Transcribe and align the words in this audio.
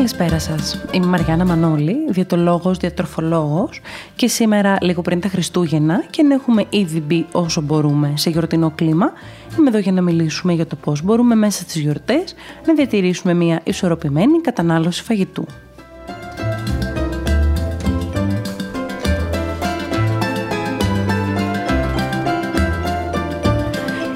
Καλησπέρα 0.00 0.38
σας. 0.38 0.84
Είμαι 0.92 1.06
η 1.06 1.08
Μαριάννα 1.08 1.44
Μανώλη, 1.44 1.96
διαιτολόγος, 2.08 2.78
διατροφολόγος 2.78 3.80
και 4.16 4.28
σήμερα 4.28 4.78
λίγο 4.80 5.02
πριν 5.02 5.20
τα 5.20 5.28
Χριστούγεννα 5.28 6.04
και 6.10 6.22
να 6.22 6.34
έχουμε 6.34 6.66
ήδη 6.70 7.00
μπει 7.00 7.26
όσο 7.32 7.60
μπορούμε 7.60 8.12
σε 8.16 8.30
γιορτινό 8.30 8.72
κλίμα 8.74 9.12
είμαι 9.58 9.68
εδώ 9.68 9.78
για 9.78 9.92
να 9.92 10.02
μιλήσουμε 10.02 10.52
για 10.52 10.66
το 10.66 10.76
πώς 10.76 11.02
μπορούμε 11.02 11.34
μέσα 11.34 11.62
στις 11.62 11.80
γιορτές 11.80 12.34
να 12.66 12.74
διατηρήσουμε 12.74 13.34
μια 13.34 13.60
ισορροπημένη 13.64 14.40
κατανάλωση 14.40 15.02
φαγητού. 15.02 15.46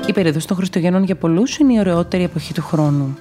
Η 0.06 0.12
περίοδος 0.12 0.46
των 0.46 0.56
Χριστουγέννων 0.56 1.04
για 1.04 1.16
πολλούς 1.16 1.58
είναι 1.58 1.72
η 1.72 1.78
ωραιότερη 1.78 2.22
εποχή 2.22 2.54
του 2.54 2.62
χρόνου 2.62 3.16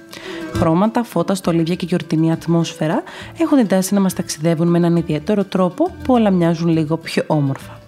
χρώματα, 0.54 1.02
φώτα, 1.02 1.34
στολίδια 1.34 1.74
και 1.74 1.86
γιορτινή 1.86 2.32
ατμόσφαιρα 2.32 3.02
έχουν 3.38 3.58
την 3.58 3.66
τάση 3.66 3.94
να 3.94 4.00
μας 4.00 4.14
ταξιδεύουν 4.14 4.68
με 4.68 4.78
έναν 4.78 4.96
ιδιαίτερο 4.96 5.44
τρόπο 5.44 5.84
που 6.04 6.14
όλα 6.14 6.30
μοιάζουν 6.30 6.68
λίγο 6.68 6.96
πιο 6.96 7.24
όμορφα. 7.26 7.78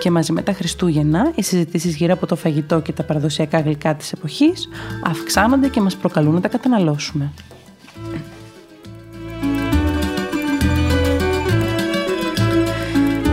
Και 0.00 0.10
μαζί 0.10 0.32
με 0.32 0.42
τα 0.42 0.52
Χριστούγεννα, 0.52 1.32
οι 1.34 1.42
συζητήσεις 1.42 1.96
γύρω 1.96 2.12
από 2.12 2.26
το 2.26 2.36
φαγητό 2.36 2.80
και 2.80 2.92
τα 2.92 3.02
παραδοσιακά 3.02 3.60
γλυκά 3.60 3.94
της 3.94 4.12
εποχής 4.12 4.68
αυξάνονται 5.04 5.68
και 5.68 5.80
μας 5.80 5.96
προκαλούν 5.96 6.34
να 6.34 6.40
τα 6.40 6.48
καταναλώσουμε. 6.48 7.32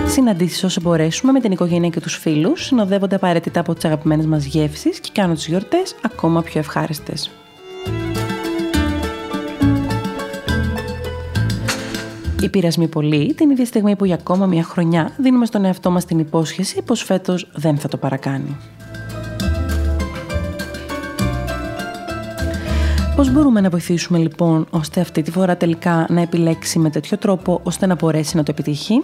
Συναντήσεις 0.07 0.63
όσο 0.63 0.81
μπορέσουμε 0.81 1.31
με 1.31 1.39
την 1.39 1.51
οικογένεια 1.51 1.89
και 1.89 1.99
τους 1.99 2.15
φίλους 2.15 2.65
συνοδεύονται 2.65 3.15
απαραίτητα 3.15 3.59
από 3.59 3.73
τις 3.73 3.85
αγαπημένες 3.85 4.25
μας 4.25 4.45
γεύσεις 4.45 4.99
και 4.99 5.09
κάνουν 5.13 5.35
τις 5.35 5.47
γιορτές 5.47 5.95
ακόμα 6.01 6.41
πιο 6.41 6.59
ευχάριστες. 6.59 7.31
Οι 12.41 12.49
πειρασμοί 12.49 12.87
πολύ 12.87 13.33
την 13.33 13.49
ίδια 13.49 13.65
στιγμή 13.65 13.95
που 13.95 14.05
για 14.05 14.15
ακόμα 14.15 14.45
μια 14.45 14.63
χρονιά 14.63 15.11
δίνουμε 15.17 15.45
στον 15.45 15.65
εαυτό 15.65 15.91
μας 15.91 16.05
την 16.05 16.19
υπόσχεση 16.19 16.81
πως 16.81 17.03
φέτος 17.03 17.49
δεν 17.53 17.77
θα 17.77 17.87
το 17.87 17.97
παρακάνει. 17.97 18.57
Πώς 23.15 23.31
μπορούμε 23.31 23.61
να 23.61 23.69
βοηθήσουμε 23.69 24.17
λοιπόν 24.17 24.67
ώστε 24.69 25.01
αυτή 25.01 25.21
τη 25.21 25.31
φορά 25.31 25.57
τελικά 25.57 26.05
να 26.09 26.21
επιλέξει 26.21 26.79
με 26.79 26.89
τέτοιο 26.89 27.17
τρόπο 27.17 27.59
ώστε 27.63 27.85
να 27.85 27.95
μπορέσει 27.95 28.35
να 28.35 28.43
το 28.43 28.51
επιτύχει; 28.51 29.03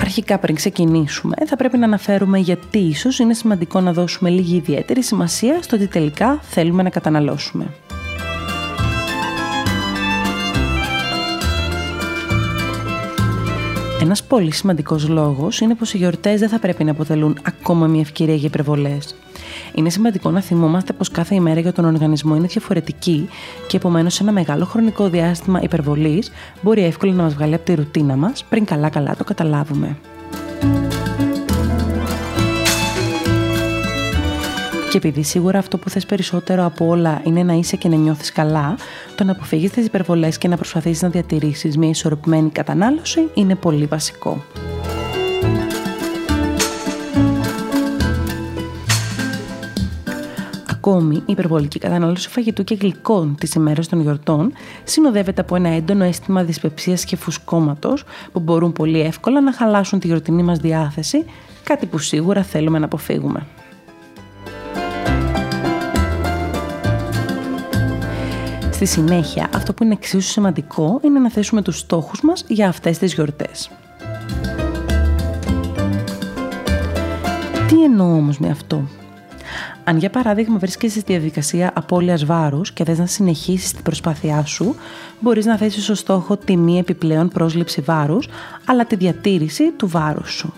Αρχικά 0.00 0.38
πριν 0.38 0.54
ξεκινήσουμε 0.54 1.34
θα 1.46 1.56
πρέπει 1.56 1.78
να 1.78 1.84
αναφέρουμε 1.84 2.38
γιατί 2.38 2.78
ίσως 2.78 3.18
είναι 3.18 3.34
σημαντικό 3.34 3.80
να 3.80 3.92
δώσουμε 3.92 4.30
λίγη 4.30 4.56
ιδιαίτερη 4.56 5.02
σημασία 5.02 5.62
στο 5.62 5.76
ότι 5.76 5.86
τελικά 5.86 6.38
θέλουμε 6.42 6.82
να 6.82 6.90
καταναλώσουμε. 6.90 7.66
Ένας 14.06 14.22
πολύ 14.22 14.52
σημαντικός 14.52 15.08
λόγος 15.08 15.60
είναι 15.60 15.74
πως 15.74 15.94
οι 15.94 15.96
γιορτές 15.96 16.40
δεν 16.40 16.48
θα 16.48 16.58
πρέπει 16.58 16.84
να 16.84 16.90
αποτελούν 16.90 17.38
ακόμα 17.42 17.86
μια 17.86 18.00
ευκαιρία 18.00 18.34
για 18.34 18.48
υπερβολές. 18.48 19.14
Είναι 19.74 19.90
σημαντικό 19.90 20.30
να 20.30 20.40
θυμόμαστε 20.40 20.92
πως 20.92 21.10
κάθε 21.10 21.34
ημέρα 21.34 21.60
για 21.60 21.72
τον 21.72 21.84
οργανισμό 21.84 22.36
είναι 22.36 22.46
διαφορετική 22.46 23.28
και 23.66 23.76
επομένως 23.76 24.20
ένα 24.20 24.32
μεγάλο 24.32 24.64
χρονικό 24.64 25.08
διάστημα 25.08 25.60
υπερβολής 25.62 26.32
μπορεί 26.62 26.84
εύκολα 26.84 27.12
να 27.12 27.22
μας 27.22 27.34
βγάλει 27.34 27.54
από 27.54 27.64
τη 27.64 27.74
ρουτίνα 27.74 28.16
μας 28.16 28.44
πριν 28.44 28.64
καλά-καλά 28.64 29.16
το 29.16 29.24
καταλάβουμε. 29.24 29.96
Και 34.90 34.96
επειδή 34.96 35.22
σίγουρα 35.22 35.58
αυτό 35.58 35.78
που 35.78 35.90
θες 35.90 36.06
περισσότερο 36.06 36.64
από 36.64 36.86
όλα 36.86 37.20
είναι 37.24 37.42
να 37.42 37.52
είσαι 37.52 37.76
και 37.76 37.88
να 37.88 37.96
νιώθεις 37.96 38.32
καλά, 38.32 38.76
το 39.14 39.24
να 39.24 39.32
αποφύγεις 39.32 39.70
τις 39.70 39.86
υπερβολές 39.86 40.38
και 40.38 40.48
να 40.48 40.56
προσπαθήσεις 40.56 41.02
να 41.02 41.08
διατηρήσεις 41.08 41.76
μια 41.76 41.88
ισορροπημένη 41.88 42.50
κατανάλωση 42.50 43.28
είναι 43.34 43.54
πολύ 43.54 43.86
βασικό. 43.86 44.44
Ακόμη, 50.70 51.16
η 51.16 51.22
υπερβολική 51.26 51.78
κατανάλωση 51.78 52.28
φαγητού 52.28 52.64
και 52.64 52.74
γλυκών 52.80 53.36
τις 53.40 53.54
ημέρες 53.54 53.88
των 53.88 54.00
γιορτών 54.00 54.52
συνοδεύεται 54.84 55.40
από 55.40 55.56
ένα 55.56 55.68
έντονο 55.68 56.04
αίσθημα 56.04 56.44
δυσπεψίας 56.44 57.04
και 57.04 57.16
φουσκώματος 57.16 58.04
που 58.32 58.40
μπορούν 58.40 58.72
πολύ 58.72 59.00
εύκολα 59.00 59.40
να 59.40 59.52
χαλάσουν 59.52 59.98
τη 59.98 60.06
γιορτινή 60.06 60.42
μας 60.42 60.58
διάθεση, 60.58 61.24
κάτι 61.62 61.86
που 61.86 61.98
σίγουρα 61.98 62.42
θέλουμε 62.42 62.78
να 62.78 62.84
αποφύγουμε. 62.84 63.46
Στη 68.76 68.86
συνέχεια, 68.86 69.48
αυτό 69.54 69.74
που 69.74 69.84
είναι 69.84 69.92
εξίσου 69.92 70.30
σημαντικό 70.30 71.00
είναι 71.04 71.18
να 71.18 71.30
θέσουμε 71.30 71.62
τους 71.62 71.78
στόχους 71.78 72.20
μας 72.22 72.44
για 72.48 72.68
αυτές 72.68 72.98
τις 72.98 73.14
γιορτές. 73.14 73.70
Τι 77.68 77.82
εννοώ 77.84 78.06
όμως 78.06 78.38
με 78.38 78.48
αυτό; 78.48 78.88
Αν 79.84 79.96
για 79.96 80.10
παράδειγμα 80.10 80.58
βρίσκεσαι 80.58 81.00
στη 81.00 81.12
διαδικασία 81.12 81.72
απώλειας 81.74 82.24
βάρους 82.24 82.72
και 82.72 82.84
θες 82.84 82.98
να 82.98 83.06
συνεχίσεις 83.06 83.72
την 83.72 83.82
προσπάθειά 83.82 84.44
σου, 84.44 84.74
μπορείς 85.20 85.44
να 85.44 85.56
θέσεις 85.56 85.88
ως 85.88 85.98
στόχο 85.98 86.36
τη 86.36 86.56
μη 86.56 86.78
επιπλέον 86.78 87.28
πρόσληψη 87.28 87.80
βάρους, 87.80 88.28
αλλά 88.64 88.84
τη 88.84 88.96
διατήρηση 88.96 89.70
του 89.70 89.88
βάρους 89.88 90.32
σου. 90.32 90.52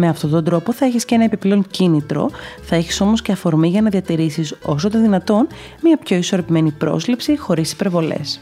Με 0.00 0.08
αυτόν 0.08 0.30
τον 0.30 0.44
τρόπο 0.44 0.72
θα 0.72 0.84
έχεις 0.84 1.04
και 1.04 1.14
ένα 1.14 1.24
επιπλέον 1.24 1.66
κίνητρο, 1.70 2.30
θα 2.62 2.76
έχεις 2.76 3.00
όμως 3.00 3.22
και 3.22 3.32
αφορμή 3.32 3.68
για 3.68 3.82
να 3.82 3.88
διατηρήσεις 3.88 4.54
όσο 4.62 4.90
το 4.90 5.00
δυνατόν 5.00 5.46
μια 5.82 5.96
πιο 5.96 6.16
ισορροπημένη 6.16 6.70
πρόσληψη 6.70 7.36
χωρίς 7.36 7.72
υπερβολές. 7.72 8.40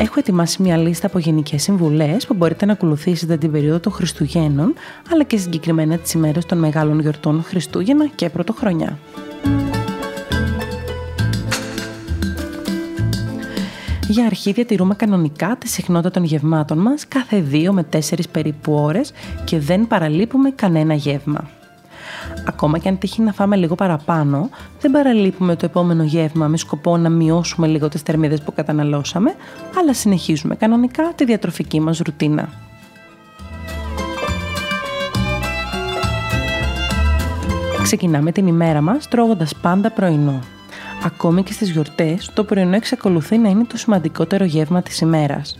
Έχω 0.00 0.14
ετοιμάσει 0.16 0.62
μια 0.62 0.76
λίστα 0.76 1.06
από 1.06 1.18
γενικές 1.18 1.62
συμβουλές 1.62 2.26
που 2.26 2.34
μπορείτε 2.34 2.66
να 2.66 2.72
ακολουθήσετε 2.72 3.36
την 3.36 3.50
περίοδο 3.50 3.80
των 3.80 3.92
Χριστουγέννων, 3.92 4.74
αλλά 5.12 5.22
και 5.22 5.36
συγκεκριμένα 5.36 5.98
τις 5.98 6.12
ημέρες 6.12 6.46
των 6.46 6.58
μεγάλων 6.58 7.00
γιορτών 7.00 7.42
Χριστούγεννα 7.42 8.06
και 8.06 8.30
Πρωτοχρονιά. 8.30 8.98
Για 14.08 14.26
αρχή 14.26 14.52
διατηρούμε 14.52 14.94
κανονικά 14.94 15.56
τη 15.58 15.68
συχνότητα 15.68 16.10
των 16.10 16.24
γευμάτων 16.24 16.78
μας 16.78 17.08
κάθε 17.08 17.44
2 17.52 17.68
με 17.70 17.86
4 17.92 17.98
περίπου 18.32 18.72
ώρες 18.72 19.12
και 19.44 19.58
δεν 19.58 19.86
παραλείπουμε 19.86 20.50
κανένα 20.50 20.94
γεύμα. 20.94 21.50
Ακόμα 22.48 22.78
και 22.78 22.88
αν 22.88 22.98
τύχει 22.98 23.22
να 23.22 23.32
φάμε 23.32 23.56
λίγο 23.56 23.74
παραπάνω, 23.74 24.50
δεν 24.80 24.90
παραλείπουμε 24.90 25.56
το 25.56 25.64
επόμενο 25.64 26.02
γεύμα 26.02 26.46
με 26.46 26.56
σκοπό 26.56 26.96
να 26.96 27.08
μειώσουμε 27.08 27.66
λίγο 27.66 27.88
τις 27.88 28.00
θερμίδες 28.00 28.40
που 28.42 28.52
καταναλώσαμε, 28.54 29.34
αλλά 29.78 29.94
συνεχίζουμε 29.94 30.54
κανονικά 30.54 31.12
τη 31.14 31.24
διατροφική 31.24 31.80
μας 31.80 31.98
ρουτίνα. 31.98 32.48
Ξεκινάμε 37.82 38.32
την 38.32 38.46
ημέρα 38.46 38.80
μας 38.80 39.08
τρώγοντας 39.08 39.54
πάντα 39.62 39.90
πρωινό. 39.90 40.55
Ακόμη 41.06 41.42
και 41.42 41.52
στις 41.52 41.70
γιορτές, 41.70 42.30
το 42.34 42.44
πρωινό 42.44 42.76
εξακολουθεί 42.76 43.38
να 43.38 43.48
είναι 43.48 43.64
το 43.64 43.76
σημαντικότερο 43.76 44.44
γεύμα 44.44 44.82
της 44.82 45.00
ημέρας. 45.00 45.58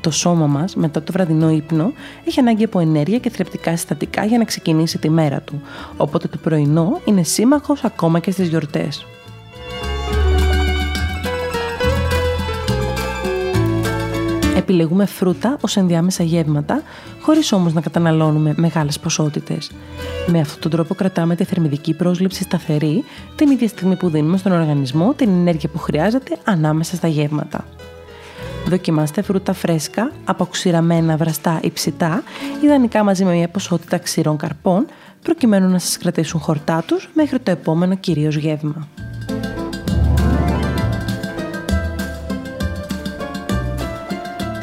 Το 0.00 0.10
σώμα 0.10 0.46
μας, 0.46 0.74
μετά 0.76 1.02
το 1.02 1.12
βραδινό 1.12 1.50
ύπνο, 1.50 1.92
έχει 2.24 2.40
ανάγκη 2.40 2.64
από 2.64 2.78
ενέργεια 2.78 3.18
και 3.18 3.30
θρεπτικά 3.30 3.70
συστατικά 3.70 4.24
για 4.24 4.38
να 4.38 4.44
ξεκινήσει 4.44 4.98
τη 4.98 5.10
μέρα 5.10 5.40
του, 5.40 5.62
οπότε 5.96 6.28
το 6.28 6.38
πρωινό 6.38 7.00
είναι 7.04 7.22
σύμμαχος 7.22 7.84
ακόμα 7.84 8.18
και 8.18 8.30
στις 8.30 8.48
γιορτές. 8.48 9.06
Επιλεγούμε 14.68 15.06
φρούτα 15.06 15.56
ως 15.60 15.76
ενδιάμεσα 15.76 16.22
γεύματα, 16.22 16.82
χωρίς 17.20 17.52
όμως 17.52 17.72
να 17.72 17.80
καταναλώνουμε 17.80 18.54
μεγάλες 18.56 18.98
ποσότητες. 18.98 19.70
Με 20.26 20.40
αυτόν 20.40 20.60
τον 20.60 20.70
τρόπο 20.70 20.94
κρατάμε 20.94 21.34
τη 21.34 21.44
θερμιδική 21.44 21.94
πρόσληψη 21.94 22.42
σταθερή 22.42 23.04
την 23.36 23.50
ίδια 23.50 23.68
στιγμή 23.68 23.96
που 23.96 24.08
δίνουμε 24.08 24.36
στον 24.36 24.52
οργανισμό 24.52 25.14
την 25.14 25.28
ενέργεια 25.28 25.68
που 25.68 25.78
χρειάζεται 25.78 26.36
ανάμεσα 26.44 26.96
στα 26.96 27.08
γεύματα. 27.08 27.64
Δοκιμάστε 28.66 29.22
φρούτα 29.22 29.52
φρέσκα, 29.52 30.12
αποξηραμένα 30.24 31.16
βραστά 31.16 31.60
ή 31.62 31.70
ψητά, 31.70 32.22
ιδανικά 32.62 33.04
μαζί 33.04 33.24
με 33.24 33.34
μια 33.34 33.48
ποσότητα 33.48 33.98
ξηρών 33.98 34.36
καρπών, 34.36 34.86
προκειμένου 35.22 35.68
να 35.68 35.78
σας 35.78 35.98
κρατήσουν 35.98 36.40
χορτά 36.40 36.82
τους 36.86 37.08
μέχρι 37.14 37.38
το 37.38 37.50
επόμενο 37.50 37.94
κυρίως 37.94 38.36
γεύμα. 38.36 38.88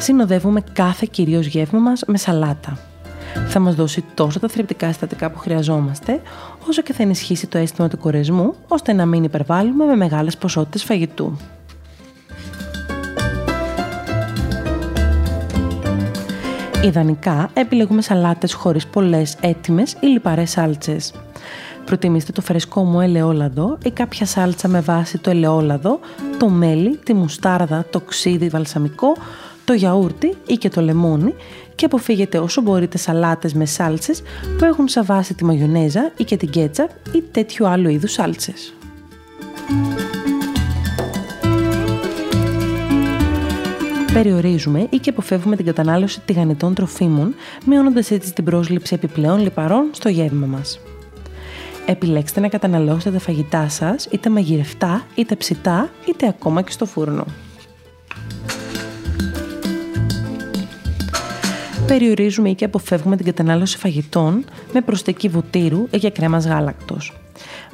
Συνοδεύουμε 0.06 0.62
κάθε 0.72 1.06
κυρίως 1.10 1.46
γεύμα 1.46 1.78
μας 1.78 2.02
με 2.06 2.18
σαλάτα. 2.18 2.78
Θα 3.48 3.58
μας 3.58 3.74
δώσει 3.74 4.04
τόσο 4.14 4.40
τα 4.40 4.48
θρεπτικά 4.48 4.86
συστατικά 4.86 5.30
που 5.30 5.38
χρειαζόμαστε, 5.38 6.20
όσο 6.68 6.82
και 6.82 6.92
θα 6.92 7.02
ενισχύσει 7.02 7.46
το 7.46 7.58
αίσθημα 7.58 7.88
του 7.88 7.98
κορεσμού, 7.98 8.54
ώστε 8.68 8.92
να 8.92 9.06
μην 9.06 9.24
υπερβάλλουμε 9.24 9.84
με 9.84 9.96
μεγάλες 9.96 10.36
ποσότητες 10.36 10.84
φαγητού. 10.84 11.36
Ιδανικά 16.84 17.50
επιλέγουμε 17.54 18.02
σαλάτες 18.02 18.52
χωρίς 18.52 18.86
πολλές 18.86 19.36
έτοιμες 19.40 19.96
ή 20.00 20.06
λιπαρές 20.06 20.50
σάλτσες. 20.50 21.12
Προτιμήστε 21.84 22.32
το 22.32 22.40
φρεσκό 22.40 22.84
μου 22.84 23.00
ελαιόλαδο 23.00 23.78
ή 23.84 23.90
κάποια 23.90 24.26
σάλτσα 24.26 24.68
με 24.68 24.80
βάση 24.80 25.18
το 25.18 25.30
ελαιόλαδο, 25.30 26.00
το 26.38 26.48
μέλι, 26.48 26.96
τη 26.96 27.14
μουστάρδα, 27.14 27.86
το 27.90 28.00
ξύδι 28.00 28.48
βαλσαμικό, 28.48 29.16
το 29.66 29.72
γιαούρτι 29.72 30.34
ή 30.46 30.54
και 30.54 30.68
το 30.68 30.80
λεμόνι 30.80 31.34
και 31.74 31.84
αποφύγετε 31.84 32.38
όσο 32.38 32.60
μπορείτε 32.60 32.98
σαλάτες 32.98 33.54
με 33.54 33.66
σάλτσες 33.66 34.22
που 34.58 34.64
έχουν 34.64 34.88
σαν 34.88 35.04
βάση 35.04 35.34
τη 35.34 35.44
μαγιονέζα 35.44 36.12
ή 36.16 36.24
και 36.24 36.36
την 36.36 36.50
κέτσαπ 36.50 36.90
ή 37.14 37.22
τέτοιου 37.30 37.66
άλλου 37.66 37.88
είδους 37.88 38.12
σάλτσες. 38.12 38.74
Περιορίζουμε 44.12 44.86
ή 44.90 44.96
και 44.96 45.10
αποφεύγουμε 45.10 45.56
την 45.56 45.64
κατανάλωση 45.64 46.20
τηγανιτών 46.20 46.74
τροφίμων, 46.74 47.34
μειώνοντας 47.66 48.10
έτσι 48.10 48.32
την 48.32 48.44
πρόσληψη 48.44 48.94
επιπλέον 48.94 49.40
λιπαρών 49.42 49.88
στο 49.92 50.08
γεύμα 50.08 50.46
μας. 50.46 50.80
Επιλέξτε 51.86 52.40
να 52.40 52.48
καταναλώσετε 52.48 53.10
τα 53.10 53.18
φαγητά 53.18 53.68
σας 53.68 54.08
είτε 54.10 54.30
μαγειρευτά, 54.30 55.06
είτε 55.14 55.34
ψητά, 55.34 55.90
είτε 56.08 56.26
ακόμα 56.28 56.62
και 56.62 56.70
στο 56.70 56.86
φούρνο. 56.86 57.24
Περιορίζουμε 61.86 62.48
ή 62.48 62.54
και 62.54 62.64
αποφεύγουμε 62.64 63.16
την 63.16 63.24
κατανάλωση 63.24 63.78
φαγητών 63.78 64.44
με 64.72 64.80
προστική 64.80 65.28
βουτύρου 65.28 65.86
ή 65.90 65.98
και 65.98 66.10
κρέμας 66.10 66.46
γάλακτος. 66.46 67.12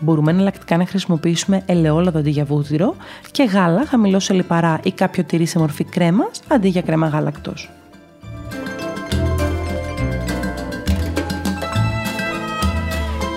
Μπορούμε 0.00 0.31
εναλλακτικά 0.31 0.76
να 0.76 0.87
χρησιμοποιήσουμε 0.87 1.62
ελαιόλαδο 1.67 2.19
αντί 2.19 2.31
για 2.31 2.44
βούτυρο 2.44 2.97
και 3.31 3.43
γάλα 3.43 3.87
χαμηλό 3.87 4.20
σε 4.20 4.32
λιπαρά 4.32 4.81
ή 4.85 4.93
κάποιο 4.93 5.25
τυρί 5.25 5.47
σε 5.47 5.59
μορφή 5.59 5.85
κρέμας 5.85 6.41
αντί 6.49 6.69
για 6.69 6.82
κρέμα 6.82 7.06
γάλακτος. 7.06 7.70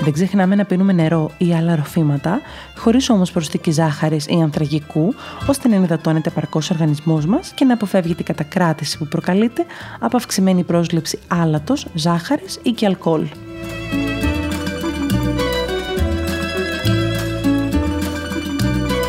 Δεν 0.05 0.13
ξεχνάμε 0.13 0.55
να 0.55 0.65
πίνουμε 0.65 0.93
νερό 0.93 1.31
ή 1.37 1.53
άλλα 1.53 1.75
ροφήματα, 1.75 2.41
χωρίς 2.77 3.09
όμως 3.09 3.31
προσθήκη 3.31 3.71
ζάχαρης 3.71 4.25
ή 4.27 4.41
ανθραγικού, 4.41 5.13
ώστε 5.47 5.67
να 5.67 5.75
ενυδατώνεται 5.75 6.29
επαρκώ 6.29 6.59
ο 6.63 6.67
οργανισμός 6.71 7.25
μας 7.25 7.51
και 7.55 7.65
να 7.65 7.73
αποφεύγει 7.73 8.15
την 8.15 8.25
κατακράτηση 8.25 8.97
που 8.97 9.07
προκαλείται 9.07 9.65
από 9.99 10.17
αυξημένη 10.17 10.63
πρόσληψη 10.63 11.19
άλατος, 11.27 11.87
ζάχαρης 11.93 12.59
ή 12.63 12.71
και 12.71 12.85
αλκοόλ. 12.85 13.27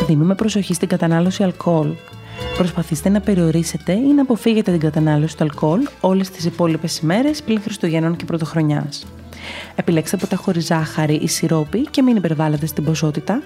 Δίνουμε 0.07 0.35
προσοχή 0.35 0.75
στην 0.75 0.89
κατανάλωση 0.89 1.43
αλκοόλ. 1.43 1.89
Προσπαθήστε 2.57 3.09
να 3.09 3.21
περιορίσετε 3.21 3.93
ή 3.93 4.13
να 4.15 4.23
αποφύγετε 4.23 4.71
την 4.71 4.81
κατανάλωση 4.81 5.37
του 5.37 5.45
αλκοόλ 5.45 5.81
όλες 6.01 6.31
τις 6.31 6.45
υπόλοιπες 6.45 6.99
ημέρες 6.99 7.43
πλην 7.43 7.61
Χριστουγέννων 7.61 8.17
και 8.17 8.25
Πρωτοχρονιάς. 8.25 9.07
Επιλέξτε 9.75 10.17
ποτά 10.17 10.37
χωρίς 10.37 10.67
ζάχαρη 10.67 11.15
ή 11.15 11.29
σιρόπι 11.29 11.87
και 11.91 12.03
μην 12.03 12.17
υπερβάλλετε 12.17 12.67
στην 12.67 12.85
ποσότητα. 12.85 13.43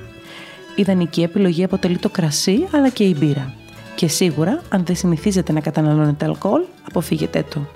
Ιδανική 0.77 1.23
επιλογή 1.23 1.65
αποτελεί 1.65 1.99
το 1.99 2.09
κρασί 2.09 2.69
αλλά 2.75 2.89
και 2.89 3.05
η 3.05 3.17
μπύρα. 3.19 3.55
Και 3.95 4.09
σίγουρα, 4.09 4.63
αν 4.69 4.85
δεν 4.85 4.97
συνηθίζετε 4.97 5.53
να 5.53 5.61
καταναλώνετε 5.61 6.25
αλκοόλ, 6.25 6.63
αποφύγετε 6.89 7.45
το. 7.55 7.67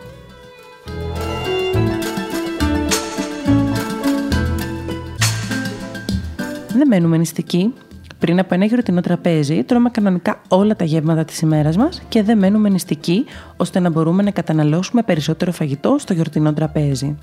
Δεν 6.69 6.87
μένουμε 6.87 7.17
νηστικοί. 7.17 7.73
Πριν 8.25 8.39
από 8.39 8.55
ένα 8.55 8.65
γιορτινό 8.65 9.01
τραπέζι, 9.01 9.63
τρώμε 9.63 9.91
κανονικά 9.91 10.41
όλα 10.49 10.77
τα 10.77 10.85
γεύματα 10.85 11.25
της 11.25 11.41
ημέρας 11.41 11.77
μας 11.77 12.03
και 12.09 12.23
δεν 12.23 12.39
μένουμε 12.39 12.69
νηστικοί 12.69 13.25
ώστε 13.57 13.81
να 13.81 13.91
μπορούμε 13.91 14.23
να 14.23 14.31
καταναλώσουμε 14.31 15.03
περισσότερο 15.03 15.53
φαγητό 15.53 15.97
στο 15.99 16.13
γιορτινό 16.13 16.53
τραπέζι. 16.53 17.17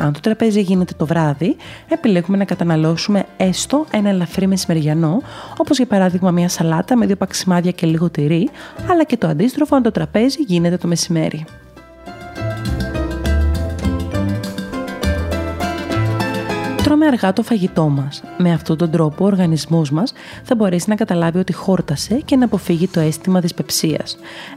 Αν 0.00 0.12
το 0.12 0.20
τραπέζι 0.20 0.60
γίνεται 0.60 0.92
το 0.96 1.06
βράδυ, 1.06 1.56
επιλέγουμε 1.88 2.36
να 2.36 2.44
καταναλώσουμε 2.44 3.26
έστω 3.36 3.86
ένα 3.90 4.08
ελαφρύ 4.08 4.46
μεσημεριανό, 4.46 5.22
όπως 5.56 5.76
για 5.76 5.86
παράδειγμα 5.86 6.30
μια 6.30 6.48
σαλάτα 6.48 6.96
με 6.96 7.06
δύο 7.06 7.16
παξιμάδια 7.16 7.70
και 7.70 7.86
λίγο 7.86 8.10
τυρί, 8.10 8.50
αλλά 8.90 9.04
και 9.04 9.16
το 9.16 9.26
αντίστροφο 9.26 9.76
αν 9.76 9.82
το 9.82 9.90
τραπέζι 9.90 10.42
γίνεται 10.46 10.76
το 10.76 10.86
μεσημέρι. 10.86 11.44
Τρώμε 16.98 17.16
αργά 17.16 17.32
το 17.32 17.42
φαγητό 17.42 17.88
μας. 17.88 18.22
Με 18.38 18.52
αυτόν 18.52 18.76
τον 18.76 18.90
τρόπο, 18.90 19.24
ο 19.24 19.26
οργανισμός 19.26 19.90
μας 19.90 20.12
θα 20.42 20.54
μπορέσει 20.54 20.88
να 20.88 20.94
καταλάβει 20.94 21.38
ότι 21.38 21.52
χόρτασε 21.52 22.14
και 22.24 22.36
να 22.36 22.44
αποφύγει 22.44 22.88
το 22.88 23.00
αίσθημα 23.00 23.40
δυσπεψία. 23.40 24.04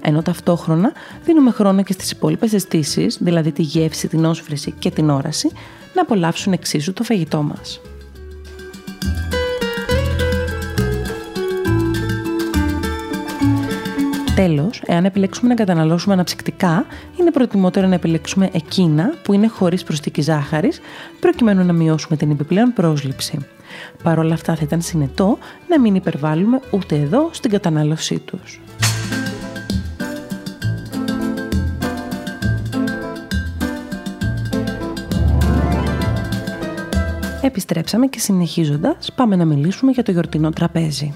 Ενώ 0.01 0.21
ταυτόχρονα 0.21 0.91
δίνουμε 1.23 1.51
χρόνο 1.51 1.83
και 1.83 1.93
στις 1.93 2.11
υπόλοιπες 2.11 2.53
αισθήσεις, 2.53 3.17
δηλαδή 3.21 3.51
τη 3.51 3.61
γεύση, 3.61 4.07
την 4.07 4.25
όσφρηση 4.25 4.71
και 4.79 4.91
την 4.91 5.09
όραση, 5.09 5.51
να 5.93 6.01
απολαύσουν 6.01 6.53
εξίσου 6.53 6.93
το 6.93 7.03
φαγητό 7.03 7.41
μας. 7.41 7.81
Τέλος, 14.41 14.81
εάν 14.85 15.05
επιλέξουμε 15.05 15.49
να 15.49 15.55
καταναλώσουμε 15.55 16.13
αναψυκτικά, 16.13 16.85
είναι 17.19 17.31
προτιμότερο 17.31 17.87
να 17.87 17.93
επιλέξουμε 17.93 18.49
εκείνα 18.53 19.13
που 19.23 19.33
είναι 19.33 19.47
χωρίς 19.47 19.83
προσθήκη 19.83 20.21
ζάχαρης, 20.21 20.79
προκειμένου 21.19 21.65
να 21.65 21.73
μειώσουμε 21.73 22.17
την 22.17 22.31
επιπλέον 22.31 22.73
πρόσληψη. 22.73 23.45
Παρ' 24.03 24.19
όλα 24.19 24.33
αυτά, 24.33 24.55
θα 24.55 24.61
ήταν 24.63 24.81
συνετό 24.81 25.37
να 25.67 25.79
μην 25.79 25.95
υπερβάλλουμε 25.95 26.59
ούτε 26.71 26.95
εδώ 26.95 27.29
στην 27.31 27.51
κατανάλωσή 27.51 28.19
τους. 28.19 28.61
Επιστρέψαμε 37.41 38.07
και 38.07 38.19
συνεχίζοντας 38.19 39.11
πάμε 39.15 39.35
να 39.35 39.45
μιλήσουμε 39.45 39.91
για 39.91 40.03
το 40.03 40.11
γιορτινό 40.11 40.49
τραπέζι. 40.49 41.13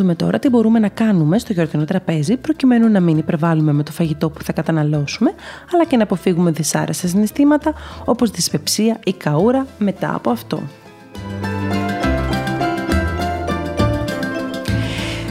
Δούμε 0.00 0.14
τώρα 0.14 0.38
τι 0.38 0.48
μπορούμε 0.48 0.78
να 0.78 0.88
κάνουμε 0.88 1.38
στο 1.38 1.52
γιορτινό 1.52 1.84
τραπέζι 1.84 2.36
προκειμένου 2.36 2.88
να 2.88 3.00
μην 3.00 3.18
υπερβάλλουμε 3.18 3.72
με 3.72 3.82
το 3.82 3.92
φαγητό 3.92 4.30
που 4.30 4.42
θα 4.42 4.52
καταναλώσουμε, 4.52 5.32
αλλά 5.74 5.84
και 5.84 5.96
να 5.96 6.02
αποφύγουμε 6.02 6.50
δυσάρεστα 6.50 7.06
συναισθήματα 7.08 7.72
όπως 8.04 8.30
δυσπεψία 8.30 8.98
ή 9.04 9.12
καούρα 9.12 9.66
μετά 9.78 10.14
από 10.14 10.30
αυτό. 10.30 10.62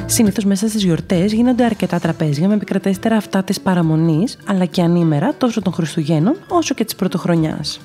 Συνήθως 0.06 0.46
μέσα 0.46 0.68
στις 0.68 0.84
γιορτές 0.84 1.34
γίνονται 1.34 1.64
αρκετά 1.64 2.00
τραπέζια 2.00 2.48
με 2.48 2.54
επικρατέστερα 2.54 3.16
αυτά 3.16 3.44
της 3.44 3.62
παραμονής 3.62 4.38
αλλά 4.46 4.66
και 4.66 4.82
ανήμερα 4.82 5.34
τόσο 5.38 5.62
των 5.62 5.74
Χριστουγέννων 5.74 6.36
όσο 6.48 6.74
και 6.74 6.86
της 6.86 6.96
Πρωτοχρονιάς. 6.96 7.80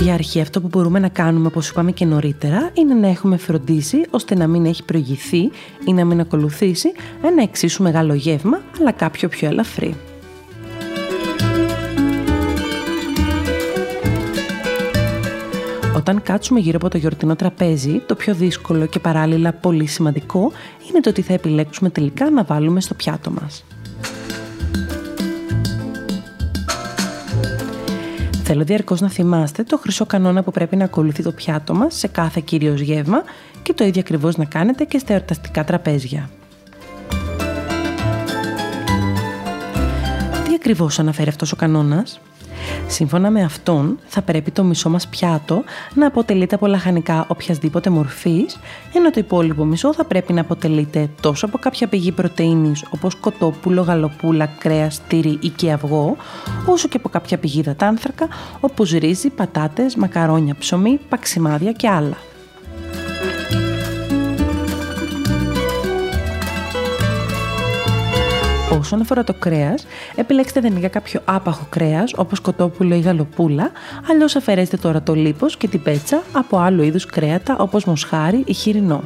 Για 0.00 0.14
αρχή 0.14 0.40
αυτό 0.40 0.60
που 0.60 0.68
μπορούμε 0.68 0.98
να 0.98 1.08
κάνουμε 1.08 1.46
όπως 1.46 1.68
είπαμε 1.68 1.92
και 1.92 2.04
νωρίτερα 2.04 2.70
είναι 2.74 2.94
να 2.94 3.08
έχουμε 3.08 3.36
φροντίσει 3.36 4.06
ώστε 4.10 4.34
να 4.34 4.46
μην 4.46 4.66
έχει 4.66 4.84
προηγηθεί 4.84 5.50
ή 5.86 5.92
να 5.92 6.04
μην 6.04 6.20
ακολουθήσει 6.20 6.92
ένα 7.22 7.42
εξίσου 7.42 7.82
μεγάλο 7.82 8.14
γεύμα 8.14 8.60
αλλά 8.80 8.92
κάποιο 8.92 9.28
πιο 9.28 9.48
ελαφρύ. 9.48 9.94
Όταν 15.96 16.22
κάτσουμε 16.22 16.60
γύρω 16.60 16.76
από 16.76 16.88
το 16.88 16.98
γιορτινό 16.98 17.36
τραπέζι, 17.36 18.02
το 18.06 18.14
πιο 18.14 18.34
δύσκολο 18.34 18.86
και 18.86 18.98
παράλληλα 18.98 19.52
πολύ 19.52 19.86
σημαντικό 19.86 20.52
είναι 20.88 21.00
το 21.00 21.10
ότι 21.10 21.22
θα 21.22 21.32
επιλέξουμε 21.32 21.90
τελικά 21.90 22.30
να 22.30 22.44
βάλουμε 22.44 22.80
στο 22.80 22.94
πιάτο 22.94 23.30
μας. 23.30 23.64
Θέλω 28.52 28.64
διαρκώς 28.64 29.00
να 29.00 29.08
θυμάστε 29.08 29.62
το 29.62 29.78
χρυσό 29.78 30.06
κανόνα 30.06 30.42
που 30.42 30.50
πρέπει 30.50 30.76
να 30.76 30.84
ακολουθεί 30.84 31.22
το 31.22 31.32
πιάτο 31.32 31.74
μας 31.74 31.94
σε 31.94 32.08
κάθε 32.08 32.40
κύριο 32.44 32.74
γεύμα 32.74 33.22
και 33.62 33.72
το 33.72 33.84
ίδιο 33.84 34.00
ακριβώς 34.00 34.36
να 34.36 34.44
κάνετε 34.44 34.84
και 34.84 34.98
στα 34.98 35.12
εορταστικά 35.12 35.64
τραπέζια. 35.64 36.30
Τι 40.44 40.54
ακριβώς 40.54 40.98
αναφέρει 40.98 41.28
αυτός 41.28 41.52
ο 41.52 41.56
κανόνας, 41.56 42.20
Σύμφωνα 42.90 43.30
με 43.30 43.42
αυτόν, 43.42 43.98
θα 44.06 44.22
πρέπει 44.22 44.50
το 44.50 44.64
μισό 44.64 44.88
μας 44.88 45.08
πιάτο 45.08 45.64
να 45.94 46.06
αποτελείται 46.06 46.54
από 46.54 46.66
λαχανικά 46.66 47.24
οποιασδήποτε 47.28 47.90
μορφής, 47.90 48.58
ενώ 48.94 49.10
το 49.10 49.20
υπόλοιπο 49.20 49.64
μισό 49.64 49.94
θα 49.94 50.04
πρέπει 50.04 50.32
να 50.32 50.40
αποτελείται 50.40 51.10
τόσο 51.20 51.46
από 51.46 51.58
κάποια 51.58 51.86
πηγή 51.86 52.12
πρωτεΐνης 52.12 52.84
όπως 52.90 53.14
κοτόπουλο, 53.14 53.82
γαλοπούλα, 53.82 54.46
κρέας, 54.58 55.00
τύρι 55.08 55.38
ή 55.40 55.48
και 55.48 55.72
αυγό, 55.72 56.16
όσο 56.66 56.88
και 56.88 56.96
από 56.96 57.08
κάποια 57.08 57.38
πηγή 57.38 57.62
δατάνθρακα 57.62 58.28
όπως 58.60 58.90
ρύζι, 58.90 59.30
πατάτες, 59.30 59.94
μακαρόνια, 59.96 60.54
ψωμί, 60.58 61.00
παξιμάδια 61.08 61.72
και 61.72 61.88
άλλα. 61.88 62.16
Όσον 68.78 69.00
αφορά 69.00 69.24
το 69.24 69.34
κρέας, 69.34 69.86
επιλέξτε 70.14 70.60
δεν 70.60 70.76
για 70.76 70.88
κάποιο 70.88 71.20
άπαχο 71.24 71.66
κρέας 71.70 72.12
όπως 72.16 72.40
κοτόπουλο 72.40 72.94
ή 72.94 73.00
γαλοπούλα, 73.00 73.70
αλλιώς 74.10 74.36
αφαιρέστε 74.36 74.76
τώρα 74.76 75.02
το 75.02 75.14
λίπος 75.14 75.56
και 75.56 75.68
την 75.68 75.82
πέτσα 75.82 76.22
από 76.32 76.58
άλλου 76.58 76.82
είδους 76.82 77.06
κρέατα 77.06 77.56
όπως 77.58 77.84
μοσχάρι 77.84 78.42
ή 78.46 78.52
χοιρινό. 78.52 79.02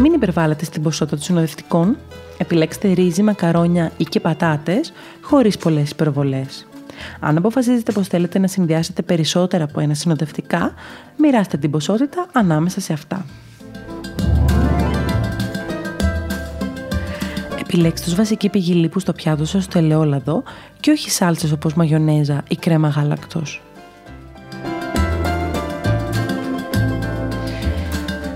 Μην 0.00 0.12
υπερβάλλετε 0.12 0.64
στην 0.64 0.82
ποσότητα 0.82 1.16
των 1.16 1.24
συνοδευτικών. 1.24 1.96
Επιλέξτε 2.38 2.92
ρύζι, 2.92 3.22
μακαρόνια 3.22 3.92
ή 3.96 4.04
και 4.04 4.20
πατάτες 4.20 4.92
χωρίς 5.20 5.56
πολλές 5.56 5.90
υπερβολές. 5.90 6.66
Αν 7.20 7.36
αποφασίζετε 7.36 7.92
πως 7.92 8.08
θέλετε 8.08 8.38
να 8.38 8.46
συνδυάσετε 8.46 9.02
περισσότερα 9.02 9.64
από 9.64 9.80
ένα 9.80 9.94
συνοδευτικά, 9.94 10.74
μοιράστε 11.16 11.56
την 11.56 11.70
ποσότητα 11.70 12.26
ανάμεσα 12.32 12.80
σε 12.80 12.92
αυτά. 12.92 13.24
Επιλέξτε 17.74 18.10
ως 18.10 18.16
βασική 18.16 18.48
πηγή 18.48 18.72
λίπου 18.72 19.00
στο 19.00 19.12
πιάτο 19.12 19.44
σας 19.44 19.68
το 19.68 19.78
ελαιόλαδο 19.78 20.42
και 20.80 20.90
όχι 20.90 21.10
σάλτσες 21.10 21.52
όπως 21.52 21.74
μαγιονέζα 21.74 22.42
ή 22.48 22.56
κρέμα 22.56 22.88
γάλακτος. 22.88 23.62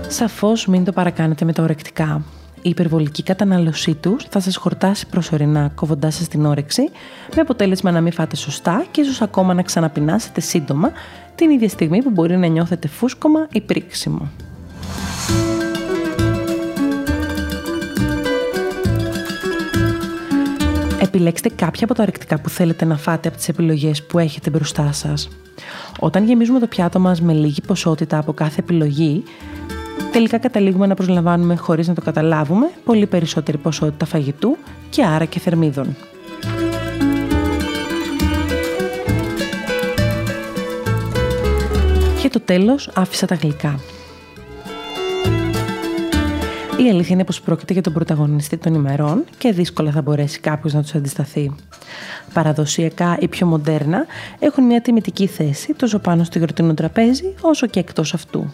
Σαφώς 0.07 0.67
μην 0.67 0.83
το 0.83 0.91
παρακάνετε 0.91 1.45
με 1.45 1.53
τα 1.53 1.63
ορεκτικά. 1.63 2.21
Η 2.61 2.69
υπερβολική 2.69 3.23
κατανάλωσή 3.23 3.93
τους 3.93 4.25
θα 4.29 4.39
σας 4.39 4.55
χορτάσει 4.55 5.07
προσωρινά 5.07 5.71
κόβοντάς 5.75 6.15
σας 6.15 6.27
την 6.27 6.45
όρεξη 6.45 6.89
με 7.35 7.41
αποτέλεσμα 7.41 7.91
να 7.91 8.01
μην 8.01 8.11
φάτε 8.11 8.35
σωστά 8.35 8.85
και 8.91 9.01
ίσως 9.01 9.21
ακόμα 9.21 9.53
να 9.53 9.61
ξαναπεινάσετε 9.61 10.41
σύντομα 10.41 10.91
την 11.35 11.49
ίδια 11.49 11.69
στιγμή 11.69 12.03
που 12.03 12.09
μπορεί 12.09 12.37
να 12.37 12.47
νιώθετε 12.47 12.87
φούσκωμα 12.87 13.47
ή 13.51 13.61
πρίξιμο. 13.61 14.29
Επιλέξτε 21.01 21.49
κάποια 21.49 21.85
από 21.85 21.93
τα 21.93 22.03
ορεκτικά 22.03 22.39
που 22.39 22.49
θέλετε 22.49 22.85
να 22.85 22.97
φάτε 22.97 23.27
από 23.27 23.37
τις 23.37 23.47
επιλογές 23.47 24.03
που 24.03 24.19
έχετε 24.19 24.49
μπροστά 24.49 24.91
σας. 24.91 25.29
Όταν 25.99 26.25
γεμίζουμε 26.25 26.59
το 26.59 26.67
πιάτο 26.67 26.99
μας 26.99 27.21
με 27.21 27.33
λίγη 27.33 27.61
ποσότητα 27.61 28.17
από 28.17 28.33
κάθε 28.33 28.59
επιλογή, 28.59 29.23
τελικά 30.11 30.37
καταλήγουμε 30.37 30.87
να 30.87 30.93
προσλαμβάνουμε 30.93 31.55
χωρίς 31.55 31.87
να 31.87 31.93
το 31.93 32.01
καταλάβουμε 32.01 32.69
πολύ 32.85 33.05
περισσότερη 33.05 33.57
ποσότητα 33.57 34.05
φαγητού 34.05 34.57
και 34.89 35.03
άρα 35.03 35.25
και 35.25 35.39
θερμίδων. 35.39 35.95
Και 42.21 42.29
το 42.29 42.39
τέλος 42.39 42.89
άφησα 42.93 43.25
τα 43.25 43.35
γλυκά. 43.35 43.79
Η 46.77 46.89
αλήθεια 46.89 47.15
είναι 47.15 47.23
πως 47.23 47.41
πρόκειται 47.41 47.73
για 47.73 47.81
τον 47.81 47.93
πρωταγωνιστή 47.93 48.57
των 48.57 48.73
ημερών 48.73 49.23
και 49.37 49.51
δύσκολα 49.51 49.91
θα 49.91 50.01
μπορέσει 50.01 50.39
κάποιος 50.39 50.73
να 50.73 50.81
τους 50.81 50.95
αντισταθεί. 50.95 51.55
Παραδοσιακά 52.33 53.17
ή 53.19 53.27
πιο 53.27 53.47
μοντέρνα 53.47 54.05
έχουν 54.39 54.63
μια 54.63 54.81
τιμητική 54.81 55.27
θέση 55.27 55.73
τόσο 55.73 55.99
πάνω 55.99 56.23
στο 56.23 56.37
γιορτινό 56.37 56.73
τραπέζι 56.73 57.33
όσο 57.41 57.67
και 57.67 57.79
εκτός 57.79 58.13
αυτού. 58.13 58.53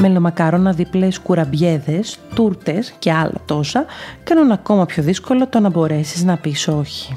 Μελομακάρονα, 0.00 0.72
δίπλες, 0.72 1.18
κουραμπιέδες, 1.18 2.18
τούρτες 2.34 2.94
και 2.98 3.12
άλλα 3.12 3.40
τόσα 3.44 3.84
κάνουν 4.24 4.50
ακόμα 4.50 4.86
πιο 4.86 5.02
δύσκολο 5.02 5.46
το 5.46 5.60
να 5.60 5.70
μπορέσεις 5.70 6.24
να 6.24 6.36
πεις 6.36 6.68
όχι. 6.68 7.16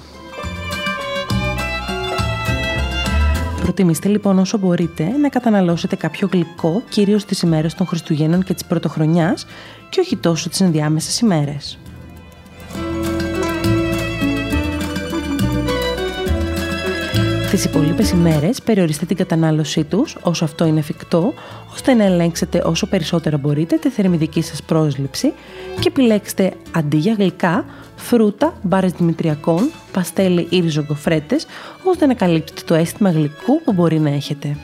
Προτιμήστε 3.67 4.07
λοιπόν 4.07 4.39
όσο 4.39 4.57
μπορείτε 4.57 5.03
να 5.21 5.29
καταναλώσετε 5.29 5.95
κάποιο 5.95 6.29
γλυκό, 6.31 6.81
κυρίως 6.89 7.25
τις 7.25 7.41
ημέρες 7.41 7.73
των 7.73 7.87
Χριστουγέννων 7.87 8.43
και 8.43 8.53
της 8.53 8.65
Πρωτοχρονιάς 8.65 9.45
και 9.89 9.99
όχι 9.99 10.17
τόσο 10.17 10.49
τις 10.49 10.61
ενδιάμεσες 10.61 11.19
ημέρες. 11.19 11.77
Τις 17.51 17.65
υπόλοιπες 17.65 18.11
ημέρες 18.11 18.61
περιορίστε 18.61 19.05
την 19.05 19.15
κατανάλωσή 19.15 19.83
τους 19.83 20.17
όσο 20.21 20.43
αυτό 20.43 20.65
είναι 20.65 20.79
εφικτό, 20.79 21.33
ώστε 21.73 21.93
να 21.93 22.03
ελέγξετε 22.03 22.61
όσο 22.65 22.87
περισσότερο 22.87 23.37
μπορείτε 23.37 23.75
τη 23.75 23.89
θερμιδική 23.89 24.41
σας 24.41 24.63
πρόσληψη 24.63 25.33
και 25.79 25.87
επιλέξτε 25.87 26.53
αντί 26.71 26.97
για 26.97 27.13
γλυκά 27.13 27.65
φρούτα, 27.97 28.53
μπάρες 28.61 28.91
δημητριακών, 28.91 29.71
παστέλι 29.91 30.47
ή 30.49 30.59
ριζογκοφρέτες, 30.59 31.45
ώστε 31.83 32.05
να 32.05 32.13
καλύψετε 32.13 32.61
το 32.65 32.73
αίσθημα 32.73 33.09
γλυκού 33.11 33.61
που 33.63 33.73
μπορεί 33.73 33.99
να 33.99 34.09
έχετε. 34.09 34.57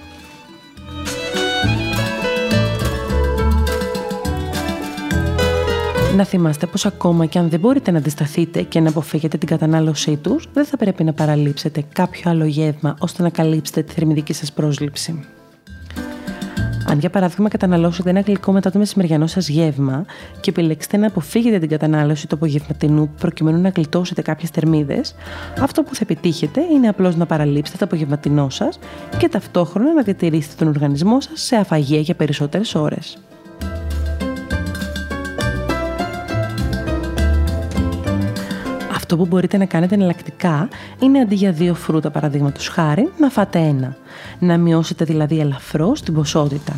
Να 6.15 6.25
θυμάστε 6.25 6.65
πως 6.65 6.85
ακόμα 6.85 7.25
και 7.25 7.39
αν 7.39 7.49
δεν 7.49 7.59
μπορείτε 7.59 7.91
να 7.91 7.97
αντισταθείτε 7.97 8.61
και 8.61 8.79
να 8.79 8.89
αποφύγετε 8.89 9.37
την 9.37 9.47
κατανάλωσή 9.47 10.15
τους, 10.15 10.47
δεν 10.53 10.65
θα 10.65 10.77
πρέπει 10.77 11.03
να 11.03 11.13
παραλείψετε 11.13 11.83
κάποιο 11.93 12.31
άλλο 12.31 12.45
γεύμα 12.45 12.95
ώστε 12.99 13.23
να 13.23 13.29
καλύψετε 13.29 13.81
τη 13.81 13.93
θερμιδική 13.93 14.33
σας 14.33 14.51
πρόσληψη. 14.51 15.25
Αν 16.87 16.99
για 16.99 17.09
παράδειγμα 17.09 17.49
καταναλώσετε 17.49 18.09
ένα 18.09 18.19
γλυκό 18.19 18.51
μετά 18.51 18.71
το 18.71 18.79
μεσημεριανό 18.79 19.27
σας 19.27 19.47
γεύμα 19.47 20.05
και 20.39 20.49
επιλέξετε 20.49 20.97
να 20.97 21.07
αποφύγετε 21.07 21.59
την 21.59 21.69
κατανάλωση 21.69 22.27
του 22.27 22.35
απογευματινού 22.35 23.09
προκειμένου 23.19 23.61
να 23.61 23.69
γλιτώσετε 23.69 24.21
κάποιες 24.21 24.49
θερμίδες, 24.49 25.15
αυτό 25.59 25.83
που 25.83 25.95
θα 25.95 25.99
επιτύχετε 26.03 26.61
είναι 26.73 26.87
απλώς 26.87 27.15
να 27.15 27.25
παραλείψετε 27.25 27.77
το 27.77 27.85
απογευματινό 27.85 28.49
σας 28.49 28.79
και 29.17 29.29
ταυτόχρονα 29.29 29.93
να 29.93 30.01
διατηρήσετε 30.01 30.55
τον 30.57 30.67
οργανισμό 30.67 31.21
σας 31.21 31.41
σε 31.41 31.55
αφαγία 31.55 31.99
για 31.99 32.15
περισσότερες 32.15 32.75
ώρες. 32.75 33.17
Αυτό 39.13 39.25
που 39.25 39.31
μπορείτε 39.31 39.57
να 39.57 39.65
κάνετε 39.65 39.95
εναλλακτικά 39.95 40.67
είναι 40.99 41.19
αντί 41.19 41.35
για 41.35 41.51
δύο 41.51 41.73
φρούτα 41.73 42.11
παραδείγματος 42.11 42.67
χάρη 42.67 43.09
να 43.19 43.29
φάτε 43.29 43.59
ένα. 43.59 43.95
Να 44.39 44.57
μειώσετε 44.57 45.05
δηλαδή 45.05 45.39
ελαφρώς 45.39 46.01
την 46.01 46.13
ποσότητα. 46.13 46.75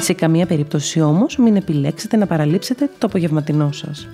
Σε 0.00 0.12
καμία 0.12 0.46
περίπτωση 0.46 1.00
όμως 1.00 1.36
μην 1.36 1.56
επιλέξετε 1.56 2.16
να 2.16 2.26
παραλείψετε 2.26 2.90
το 2.98 3.06
απογευματινό 3.06 3.72
σας. 3.72 4.08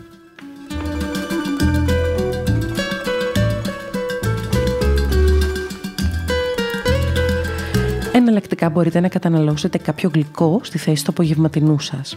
Εναλλακτικά 8.61 8.71
μπορείτε 8.71 9.01
να 9.01 9.09
καταναλώσετε 9.09 9.79
κάποιο 9.79 10.11
γλυκό 10.15 10.61
στη 10.63 10.79
θέση 10.79 11.05
του 11.05 11.11
απογευματινού 11.11 11.79
σας. 11.79 12.17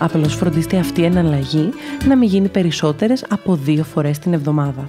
Απλώς 0.00 0.34
φροντίστε 0.34 0.78
αυτή 0.78 1.00
η 1.00 1.04
εναλλαγή 1.04 1.70
να 2.06 2.16
μην 2.16 2.28
γίνει 2.28 2.48
περισσότερες 2.48 3.24
από 3.28 3.56
δύο 3.56 3.84
φορές 3.84 4.18
την 4.18 4.32
εβδομάδα. 4.32 4.88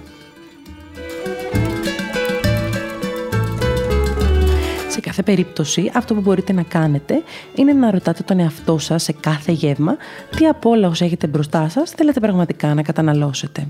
Σε 4.88 5.00
κάθε 5.00 5.22
περίπτωση, 5.22 5.90
αυτό 5.94 6.14
που 6.14 6.20
μπορείτε 6.20 6.52
να 6.52 6.62
κάνετε 6.62 7.22
είναι 7.54 7.72
να 7.72 7.90
ρωτάτε 7.90 8.22
τον 8.22 8.38
εαυτό 8.38 8.78
σας 8.78 9.02
σε 9.02 9.12
κάθε 9.12 9.52
γεύμα 9.52 9.96
τι 10.36 10.46
από 10.46 10.70
όλα 10.70 10.88
όσα 10.88 11.04
έχετε 11.04 11.26
μπροστά 11.26 11.68
σας 11.68 11.90
θέλετε 11.90 12.20
πραγματικά 12.20 12.74
να 12.74 12.82
καταναλώσετε. 12.82 13.66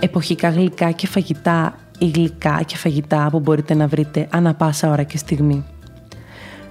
Εποχικά 0.00 0.48
γλυκά 0.48 0.90
και 0.90 1.06
φαγητά 1.06 1.74
ή 1.98 2.06
γλυκά 2.08 2.62
και 2.66 2.76
φαγητά 2.76 3.28
που 3.30 3.40
μπορείτε 3.40 3.74
να 3.74 3.86
βρείτε 3.86 4.28
ανά 4.30 4.54
πάσα 4.54 4.90
ώρα 4.90 5.02
και 5.02 5.16
στιγμή. 5.16 5.64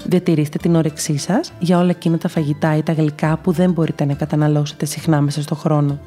Διατηρήστε 0.05 0.57
την 0.57 0.75
όρεξή 0.75 1.17
σας 1.17 1.51
για 1.59 1.77
όλα 1.77 1.89
εκείνα 1.89 2.17
τα 2.17 2.27
φαγητά 2.27 2.75
ή 2.75 2.83
τα 2.83 2.93
γλυκά 2.93 3.37
που 3.37 3.51
δεν 3.51 3.71
μπορείτε 3.71 4.05
να 4.05 4.13
καταναλώσετε 4.13 4.85
συχνά 4.85 5.21
μέσα 5.21 5.41
στο 5.41 5.55
χρόνο. 5.55 5.99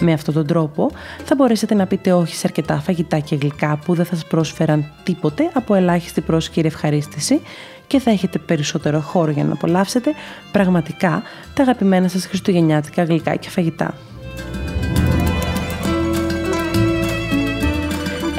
Με 0.00 0.12
αυτόν 0.12 0.34
τον 0.34 0.46
τρόπο 0.46 0.90
θα 1.24 1.34
μπορέσετε 1.34 1.74
να 1.74 1.86
πείτε 1.86 2.12
όχι 2.12 2.34
σε 2.34 2.42
αρκετά 2.44 2.80
φαγητά 2.80 3.18
και 3.18 3.36
γλυκά 3.36 3.78
που 3.84 3.94
δεν 3.94 4.04
θα 4.04 4.14
σας 4.14 4.26
πρόσφεραν 4.26 4.92
τίποτε 5.02 5.50
από 5.52 5.74
ελάχιστη 5.74 6.20
πρόσχηρη 6.20 6.66
ευχαρίστηση 6.66 7.40
και 7.86 7.98
θα 7.98 8.10
έχετε 8.10 8.38
περισσότερο 8.38 9.00
χώρο 9.00 9.30
για 9.30 9.44
να 9.44 9.52
απολαύσετε 9.52 10.10
πραγματικά 10.52 11.22
τα 11.54 11.62
αγαπημένα 11.62 12.08
σας 12.08 12.26
χριστουγεννιάτικα 12.26 13.04
γλυκά 13.04 13.36
και 13.36 13.48
φαγητά. 13.50 13.94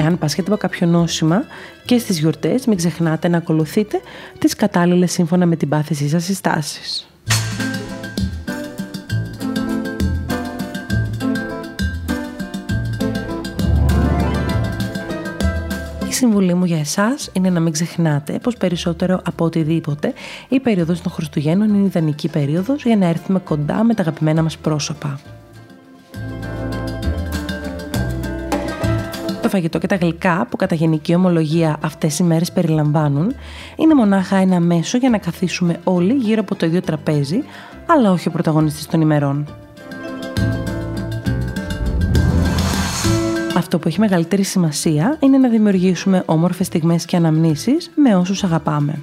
Εάν 0.01 0.17
πάσχετε 0.17 0.51
από 0.51 0.61
κάποιο 0.61 0.87
νόσημα 0.87 1.43
και 1.85 1.97
στις 1.97 2.19
γιορτές 2.19 2.65
μην 2.65 2.77
ξεχνάτε 2.77 3.27
να 3.27 3.37
ακολουθείτε 3.37 4.01
τις 4.39 4.55
κατάλληλες 4.55 5.11
σύμφωνα 5.11 5.45
με 5.45 5.55
την 5.55 5.69
πάθησή 5.69 6.09
σας 6.09 6.23
συστάσεις. 6.23 7.07
Η 16.09 16.13
συμβουλή 16.13 16.53
μου 16.53 16.65
για 16.65 16.79
εσάς 16.79 17.29
είναι 17.33 17.49
να 17.49 17.59
μην 17.59 17.71
ξεχνάτε 17.71 18.39
πως 18.43 18.57
περισσότερο 18.57 19.21
από 19.25 19.45
οτιδήποτε 19.45 20.13
η 20.49 20.59
περίοδος 20.59 21.01
των 21.01 21.11
Χριστουγέννων 21.11 21.73
είναι 21.73 21.85
ιδανική 21.85 22.29
περίοδος 22.29 22.83
για 22.83 22.97
να 22.97 23.05
έρθουμε 23.05 23.39
κοντά 23.39 23.83
με 23.83 23.93
τα 23.93 24.01
αγαπημένα 24.01 24.43
μας 24.43 24.57
πρόσωπα. 24.57 25.19
Φαγητό 29.51 29.77
και 29.77 29.87
τα 29.87 29.95
γλυκά 29.95 30.47
που 30.49 30.57
κατά 30.57 30.75
γενική 30.75 31.15
ομολογία 31.15 31.77
αυτές 31.81 32.19
οι 32.19 32.23
μέρες 32.23 32.51
περιλαμβάνουν 32.51 33.33
είναι 33.75 33.93
μονάχα 33.93 34.35
ένα 34.35 34.59
μέσο 34.59 34.97
για 34.97 35.09
να 35.09 35.17
καθίσουμε 35.17 35.79
όλοι 35.83 36.13
γύρω 36.13 36.41
από 36.41 36.55
το 36.55 36.65
ίδιο 36.65 36.81
τραπέζι 36.81 37.43
αλλά 37.85 38.11
όχι 38.11 38.27
ο 38.27 38.31
πρωταγωνιστής 38.31 38.85
των 38.87 39.01
ημερών. 39.01 39.47
Αυτό 43.57 43.79
που 43.79 43.87
έχει 43.87 43.99
μεγαλύτερη 43.99 44.43
σημασία 44.43 45.17
είναι 45.19 45.37
να 45.37 45.49
δημιουργήσουμε 45.49 46.23
όμορφες 46.25 46.67
στιγμές 46.67 47.05
και 47.05 47.15
αναμνήσεις 47.15 47.91
με 47.95 48.15
όσους 48.15 48.43
αγαπάμε. 48.43 49.01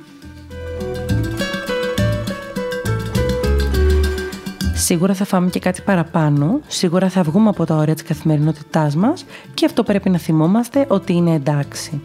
Σίγουρα 4.88 5.14
θα 5.14 5.24
φάμε 5.24 5.50
και 5.50 5.58
κάτι 5.58 5.82
παραπάνω, 5.82 6.60
σίγουρα 6.66 7.08
θα 7.08 7.22
βγούμε 7.22 7.48
από 7.48 7.64
τα 7.64 7.74
όρια 7.74 7.94
της 7.94 8.02
καθημερινότητάς 8.02 8.96
μας 8.96 9.24
και 9.54 9.64
αυτό 9.64 9.82
πρέπει 9.82 10.10
να 10.10 10.18
θυμόμαστε 10.18 10.84
ότι 10.88 11.12
είναι 11.12 11.34
εντάξει. 11.34 12.02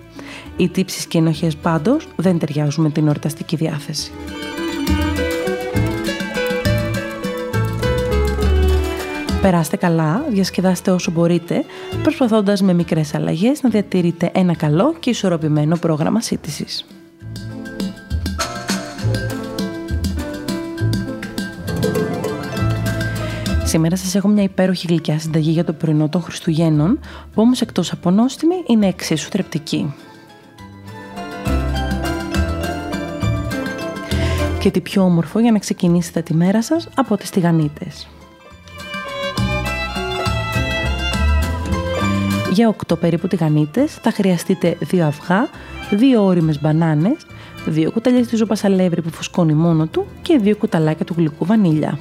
Οι 0.57 0.69
τύψεις 0.69 1.05
και 1.05 1.17
οι 1.17 1.21
ενοχές 1.21 1.55
πάντως 1.55 2.07
δεν 2.15 2.39
ταιριάζουν 2.39 2.83
με 2.83 2.89
την 2.89 3.07
ορταστική 3.07 3.55
διάθεση. 3.55 4.11
Περάστε 9.41 9.77
καλά, 9.77 10.25
διασκεδάστε 10.29 10.91
όσο 10.91 11.11
μπορείτε, 11.11 11.65
προσπαθώντας 12.03 12.61
με 12.61 12.73
μικρές 12.73 13.15
αλλαγές 13.15 13.61
να 13.61 13.69
διατηρείτε 13.69 14.31
ένα 14.33 14.55
καλό 14.55 14.95
και 14.99 15.09
ισορροπημένο 15.09 15.77
πρόγραμμα 15.77 16.21
σύντησης. 16.21 16.85
Σήμερα 23.73 23.95
σας 23.95 24.15
έχω 24.15 24.27
μια 24.27 24.43
υπέροχη 24.43 24.87
γλυκιά 24.87 25.19
συνταγή 25.19 25.51
για 25.51 25.63
το 25.63 25.73
πρωινό 25.73 26.09
των 26.09 26.21
Χριστουγέννων, 26.21 26.99
που 27.33 27.41
όμως 27.41 27.61
εκτός 27.61 27.91
από 27.91 28.11
νόστιμη 28.11 28.55
είναι 28.67 28.87
εξίσου 28.87 29.29
θρεπτική. 29.29 29.93
Και 34.59 34.71
τι 34.71 34.81
πιο 34.81 35.03
όμορφο 35.03 35.39
για 35.39 35.51
να 35.51 35.59
ξεκινήσετε 35.59 36.21
τη 36.21 36.33
μέρα 36.33 36.63
σας 36.63 36.87
από 36.95 37.17
τις 37.17 37.29
τηγανίτες. 37.29 38.07
Για 42.51 42.75
8 42.87 42.99
περίπου 42.99 43.27
τηγανίτες 43.27 43.93
θα 43.93 44.11
χρειαστείτε 44.11 44.77
2 44.91 44.99
αυγά, 44.99 45.49
2 45.91 46.23
όριμες 46.23 46.61
μπανάνες, 46.61 47.25
2 47.65 47.91
κουταλιές 47.91 48.27
της 48.27 48.39
ζώπας 48.39 48.63
αλεύρι 48.63 49.01
που 49.01 49.09
φουσκώνει 49.09 49.53
μόνο 49.53 49.85
του 49.87 50.05
και 50.21 50.39
2 50.43 50.57
κουταλάκια 50.57 51.05
του 51.05 51.13
γλυκού 51.17 51.45
βανίλια. 51.45 51.97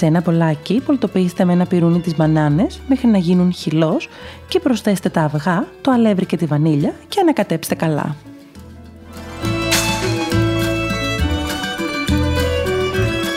Σε 0.00 0.06
ένα 0.06 0.22
πολλάκι 0.22 0.82
πολτοποιήστε 0.86 1.44
με 1.44 1.52
ένα 1.52 1.66
πυρούνι 1.66 2.00
τις 2.00 2.16
μπανάνες 2.16 2.80
μέχρι 2.88 3.06
να 3.06 3.18
γίνουν 3.18 3.52
χυλός 3.52 4.08
και 4.48 4.60
προσθέστε 4.60 5.08
τα 5.08 5.22
αυγά, 5.22 5.66
το 5.80 5.90
αλεύρι 5.90 6.26
και 6.26 6.36
τη 6.36 6.46
βανίλια 6.46 6.94
και 7.08 7.20
ανακατέψτε 7.20 7.74
καλά. 7.74 8.16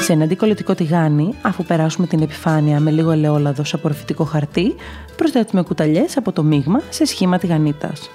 Σε 0.01 0.13
ένα 0.13 0.23
αντικολλητικό 0.23 0.75
τηγάνι, 0.75 1.33
αφού 1.41 1.63
περάσουμε 1.63 2.07
την 2.07 2.21
επιφάνεια 2.21 2.79
με 2.79 2.91
λίγο 2.91 3.11
ελαιόλαδο 3.11 3.63
σε 3.63 3.75
απορροφητικό 3.75 4.23
χαρτί, 4.23 4.75
προσθέτουμε 5.15 5.61
κουταλιές 5.61 6.17
από 6.17 6.31
το 6.31 6.43
μείγμα 6.43 6.81
σε 6.89 7.05
σχήμα 7.05 7.37
τηγανίτας. 7.37 8.09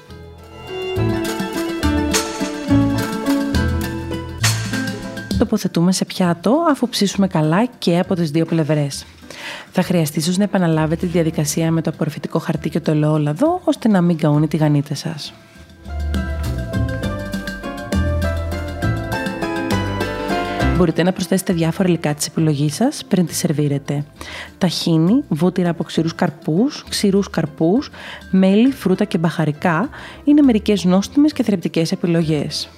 Τοποθετούμε 5.39 5.93
σε 5.93 6.05
πιάτο 6.05 6.67
αφού 6.71 6.89
ψήσουμε 6.89 7.27
καλά 7.27 7.67
και 7.79 7.99
από 7.99 8.15
τις 8.15 8.31
δύο 8.31 8.45
πλευρές. 8.45 9.07
Θα 9.73 9.83
χρειαστεί 9.83 10.19
ίσως 10.19 10.37
να 10.37 10.45
επαναλάβετε 10.45 11.07
τη 11.07 11.13
διαδικασία 11.13 11.71
με 11.71 11.83
το 11.83 11.91
απορροφητικό 11.91 12.39
χαρτί 12.39 12.69
και 12.69 12.81
το 12.81 12.91
ελαιόλαδο 12.91 13.61
ώστε 13.65 13.89
να 13.89 14.01
μην 14.01 14.17
καούν 14.17 14.43
οι 14.43 14.49
τηγανίτες 14.49 14.99
σας. 14.99 15.33
Μπορείτε 20.77 21.03
να 21.03 21.13
προσθέσετε 21.13 21.53
διάφορα 21.53 21.89
υλικά 21.89 22.15
της 22.15 22.27
επιλογής 22.27 22.75
σας 22.75 23.05
πριν 23.09 23.27
τη 23.27 23.35
σερβίρετε. 23.35 24.05
Ταχίνι, 24.59 25.25
βούτυρα 25.29 25.71
από 25.71 25.85
ξηρούς 25.85 26.15
καρπούς, 26.15 26.85
ξηρούς 26.89 27.31
καρπούς, 27.31 27.91
μέλι, 28.31 28.73
φρούτα 28.73 29.05
και 29.05 29.19
μπαχαρικά 29.19 29.89
είναι 30.25 30.43
μερικές 30.43 30.85
νόστιμες 30.85 31.33
και 31.33 31.43
θρεπτικές 31.43 31.93
επιλογές. 31.93 32.69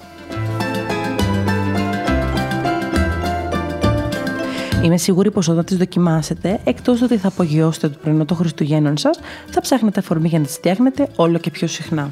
Είμαι 4.85 4.97
σίγουρη 4.97 5.31
πως 5.31 5.49
όταν 5.49 5.65
τις 5.65 5.77
δοκιμάσετε, 5.77 6.61
εκτός 6.65 7.03
ότι 7.03 7.17
θα 7.17 7.29
απογειώσετε 7.29 7.89
το 7.89 7.99
πρωινό 8.03 8.25
των 8.25 8.37
Χριστουγέννων 8.37 8.97
σας, 8.97 9.21
θα 9.51 9.61
ψάχνετε 9.61 10.01
αφορμή 10.01 10.29
για 10.29 10.39
να 10.39 10.45
τις 10.45 10.55
φτιάχνετε 10.55 11.09
όλο 11.17 11.39
και 11.39 11.51
πιο 11.51 11.67
συχνά. 11.67 12.11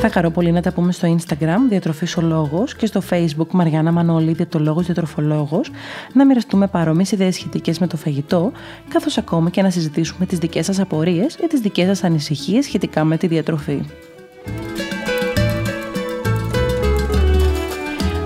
Θα 0.00 0.10
χαρώ 0.10 0.30
πολύ 0.30 0.52
να 0.52 0.62
τα 0.62 0.72
πούμε 0.72 0.92
στο 0.92 1.16
Instagram 1.16 1.58
Διατροφής 1.68 2.16
ο 2.16 2.20
Λόγος 2.20 2.74
και 2.74 2.86
στο 2.86 3.02
Facebook 3.10 3.50
Μαριάννα 3.50 3.92
Μανώλη 3.92 4.32
Διατολόγος 4.32 4.84
Διατροφολόγος 4.84 5.70
να 6.12 6.26
μοιραστούμε 6.26 6.66
παρόμοιες 6.66 7.12
ιδέες 7.12 7.34
σχετικές 7.34 7.78
με 7.78 7.86
το 7.86 7.96
φαγητό 7.96 8.52
καθώς 8.88 9.18
ακόμα 9.18 9.50
και 9.50 9.62
να 9.62 9.70
συζητήσουμε 9.70 10.26
τις 10.26 10.38
δικές 10.38 10.64
σας 10.64 10.80
απορίες 10.80 11.34
ή 11.34 11.46
τις 11.46 11.60
δικές 11.60 11.86
σας 11.86 12.04
ανησυχίες 12.04 12.64
σχετικά 12.64 13.04
με 13.04 13.16
τη 13.16 13.26
διατροφή. 13.26 13.82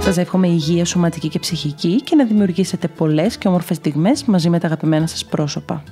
Σας 0.05 0.17
εύχομαι 0.17 0.49
υγεία 0.49 0.85
σωματική 0.85 1.29
και 1.29 1.38
ψυχική 1.38 2.03
και 2.03 2.17
να 2.17 2.25
δημιουργήσετε 2.25 2.88
πολλές 2.88 3.37
και 3.37 3.49
όμορφες 3.49 3.77
στιγμές 3.77 4.25
μαζί 4.25 4.51
με 4.51 4.59
τα 4.59 4.67
αγαπημένα 4.67 5.07
σας 5.07 5.25
πρόσωπα. 5.25 5.83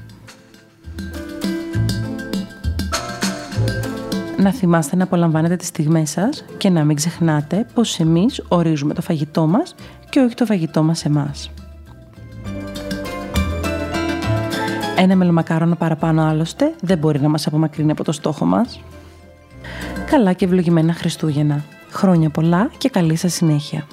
Να 4.37 4.53
θυμάστε 4.53 4.97
να 4.97 5.05
απολαμβάνετε 5.05 5.57
τις 5.57 5.67
στιγμές 5.67 6.11
σας 6.11 6.45
και 6.57 6.71
να 6.71 6.85
μην 6.85 6.97
ξεχνάτε 6.97 7.67
πως 7.75 7.99
εμείς 7.99 8.43
ορίζουμε 8.49 8.95
το 8.95 9.03
φαγητό 9.03 9.47
μας 9.47 9.75
και 10.11 10.21
όχι 10.21 10.35
το 10.35 10.45
φαγητό 10.45 10.83
μας 10.83 11.05
εμάς. 11.05 11.51
Ένα 14.97 15.17
μελομακάρονα 15.17 15.77
παραπάνω 15.77 16.23
άλλωστε 16.23 16.75
δεν 16.81 16.99
μπορεί 16.99 17.21
να 17.21 17.29
μας 17.29 17.47
απομακρύνει 17.47 17.91
από 17.91 18.05
το 18.05 18.13
στόχο 18.13 18.45
μας. 18.45 18.81
Καλά 20.11 20.33
και 20.33 20.45
ευλογημένα 20.45 20.93
Χριστούγεννα. 20.93 21.65
Χρόνια 21.91 22.31
πολλά 22.31 22.71
και 22.79 22.89
καλή 22.89 23.17
σας 23.17 23.33
συνέχεια. 23.33 23.87